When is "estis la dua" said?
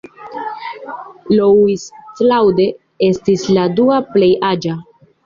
3.09-4.01